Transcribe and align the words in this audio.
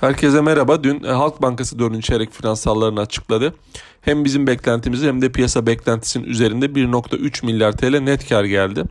Herkese 0.00 0.40
merhaba. 0.40 0.84
Dün 0.84 1.04
e, 1.04 1.08
Halk 1.08 1.42
Bankası 1.42 1.78
4. 1.78 2.02
çeyrek 2.02 2.32
finansallarını 2.32 3.00
açıkladı. 3.00 3.54
Hem 4.00 4.24
bizim 4.24 4.46
beklentimizi 4.46 5.06
hem 5.08 5.22
de 5.22 5.32
piyasa 5.32 5.66
beklentisinin 5.66 6.24
üzerinde 6.24 6.66
1.3 6.66 7.46
milyar 7.46 7.72
TL 7.72 7.98
net 7.98 8.28
kar 8.28 8.44
geldi. 8.44 8.84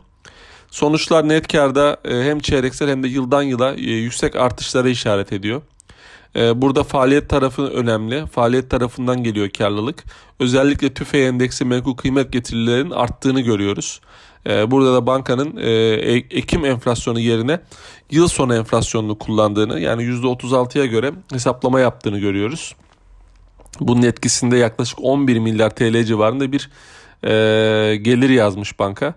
Sonuçlar 0.70 1.28
net 1.28 1.48
karda 1.48 1.96
e, 2.04 2.22
hem 2.22 2.40
çeyreksel 2.40 2.88
hem 2.88 3.02
de 3.02 3.08
yıldan 3.08 3.42
yıla 3.42 3.74
e, 3.74 3.80
yüksek 3.80 4.36
artışlara 4.36 4.88
işaret 4.88 5.32
ediyor. 5.32 5.62
Burada 6.34 6.84
faaliyet 6.84 7.28
tarafı 7.28 7.62
önemli. 7.62 8.26
Faaliyet 8.26 8.70
tarafından 8.70 9.22
geliyor 9.22 9.50
karlılık. 9.50 10.04
Özellikle 10.40 10.94
tüfe 10.94 11.18
endeksi 11.18 11.64
menkul 11.64 11.96
kıymet 11.96 12.32
getirilerinin 12.32 12.90
arttığını 12.90 13.40
görüyoruz. 13.40 14.00
Ee, 14.46 14.70
burada 14.70 14.94
da 14.94 15.06
bankanın 15.06 15.56
e, 15.56 15.70
Ekim 16.30 16.64
enflasyonu 16.64 17.20
yerine 17.20 17.60
yıl 18.10 18.28
sonu 18.28 18.54
enflasyonunu 18.54 19.18
kullandığını 19.18 19.80
yani 19.80 20.02
%36'ya 20.02 20.86
göre 20.86 21.12
hesaplama 21.32 21.80
yaptığını 21.80 22.18
görüyoruz. 22.18 22.74
Bunun 23.80 24.02
etkisinde 24.02 24.56
yaklaşık 24.56 24.98
11 25.02 25.38
milyar 25.38 25.70
TL 25.70 26.04
civarında 26.04 26.52
bir 26.52 26.70
e, 27.24 27.30
gelir 28.02 28.30
yazmış 28.30 28.78
banka. 28.78 29.14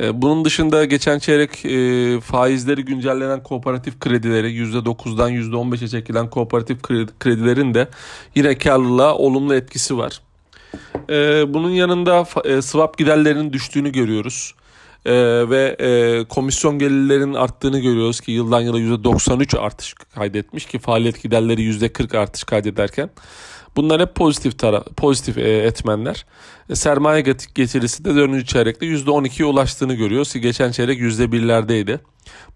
E, 0.00 0.22
bunun 0.22 0.44
dışında 0.44 0.84
geçen 0.84 1.18
çeyrek 1.18 1.64
e, 1.64 2.20
faizleri 2.20 2.84
güncellenen 2.84 3.42
kooperatif 3.42 4.00
kredileri 4.00 4.46
%9'dan 4.46 5.32
%15'e 5.32 5.88
çekilen 5.88 6.30
kooperatif 6.30 6.82
kredilerin 7.20 7.74
de 7.74 7.88
yine 8.34 8.58
karlılığa 8.58 9.14
olumlu 9.14 9.54
etkisi 9.54 9.98
var. 9.98 10.20
E, 11.10 11.44
bunun 11.54 11.70
yanında 11.70 12.26
e, 12.44 12.62
swap 12.62 12.98
giderlerinin 12.98 13.52
düştüğünü 13.52 13.92
görüyoruz. 13.92 14.54
E, 15.06 15.12
ve 15.50 15.76
e, 15.80 16.24
komisyon 16.24 16.78
gelirlerinin 16.78 17.34
arttığını 17.34 17.78
görüyoruz 17.78 18.20
ki 18.20 18.32
yıldan 18.32 18.60
yıla 18.60 18.80
%93 18.80 19.58
artış 19.58 19.94
kaydetmiş 19.94 20.66
ki 20.66 20.78
faaliyet 20.78 21.22
giderleri 21.22 21.62
%40 21.62 22.18
artış 22.18 22.44
kaydederken. 22.44 23.10
Bunlar 23.76 24.00
hep 24.00 24.14
pozitif 24.14 24.58
tara 24.58 24.82
pozitif 24.82 25.38
e, 25.38 25.50
etmenler. 25.58 26.26
E, 26.70 26.74
sermaye 26.74 27.20
getirisi 27.54 28.04
de 28.04 28.16
4. 28.16 28.46
çeyrekte 28.46 28.86
%12'ye 28.86 29.46
ulaştığını 29.46 29.94
görüyoruz 29.94 30.32
ki 30.32 30.40
geçen 30.40 30.70
çeyrek 30.70 31.00
%1'lerdeydi. 31.00 31.98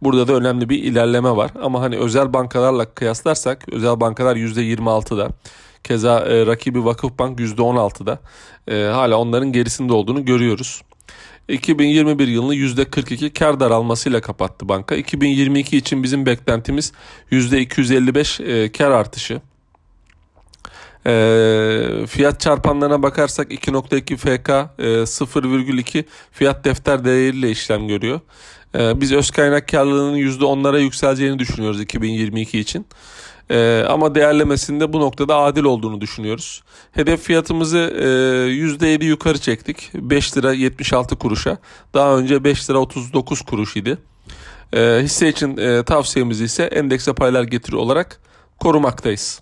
Burada 0.03 0.29
da 0.29 0.33
önemli 0.33 0.69
bir 0.69 0.83
ilerleme 0.83 1.37
var. 1.37 1.51
Ama 1.63 1.81
hani 1.81 1.97
özel 1.97 2.33
bankalarla 2.33 2.85
kıyaslarsak 2.95 3.69
özel 3.73 4.01
bankalar 4.01 4.37
%26'da. 4.37 5.29
Keza 5.85 6.21
e, 6.21 6.47
rakibi 6.47 6.85
Vakıfbank 6.85 7.41
%16'da. 7.41 8.19
E, 8.69 8.85
hala 8.93 9.17
onların 9.17 9.53
gerisinde 9.53 9.93
olduğunu 9.93 10.25
görüyoruz. 10.25 10.83
2021 11.49 12.29
yılını 12.29 12.55
%42 12.55 13.33
kar 13.33 13.61
daralmasıyla 13.61 14.21
kapattı 14.21 14.69
banka. 14.69 14.95
2022 14.95 15.77
için 15.77 16.03
bizim 16.03 16.27
beklentimiz 16.27 16.93
%255 17.31 18.45
e, 18.45 18.73
kar 18.73 18.91
artışı. 18.91 19.41
E, 21.07 22.07
fiyat 22.07 22.41
çarpanlarına 22.41 23.03
bakarsak 23.03 23.53
2.2 23.53 24.17
FK 24.17 24.49
e, 24.79 24.85
0,2 24.85 26.05
fiyat 26.33 26.65
defter 26.65 27.05
değeriyle 27.05 27.51
işlem 27.51 27.89
görüyor. 27.89 28.21
E, 28.75 29.01
biz 29.01 29.13
öz 29.13 29.31
kaynak 29.31 29.69
karlılığının 29.69 30.19
%10'lara 30.19 30.81
yükseleceğini 30.81 31.39
düşünüyoruz 31.39 31.81
2022 31.81 32.59
için. 32.59 32.87
Ee, 33.51 33.85
ama 33.89 34.15
değerlemesinde 34.15 34.93
bu 34.93 35.01
noktada 35.01 35.37
adil 35.37 35.65
olduğunu 35.65 36.01
düşünüyoruz. 36.01 36.63
Hedef 36.93 37.23
fiyatımızı 37.23 37.79
e, 37.79 38.05
%7 38.05 39.05
yukarı 39.05 39.39
çektik. 39.39 39.91
5 39.95 40.37
lira 40.37 40.53
76 40.53 41.17
kuruşa. 41.17 41.59
Daha 41.95 42.17
önce 42.17 42.45
5 42.45 42.71
lira 42.71 42.79
39 42.79 43.43
kuruş 43.43 43.77
idi. 43.77 43.99
E, 44.73 45.01
hisse 45.03 45.29
için 45.29 45.57
e, 45.57 45.83
tavsiyemiz 45.85 46.41
ise 46.41 46.63
endekse 46.63 47.13
paylar 47.13 47.43
getiri 47.43 47.77
olarak 47.77 48.21
korumaktayız. 48.61 49.41